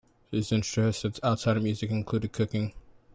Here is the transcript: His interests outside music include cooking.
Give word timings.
His 0.31 0.51
interests 0.51 1.05
outside 1.23 1.61
music 1.61 1.91
include 1.91 2.31
cooking. 2.31 2.73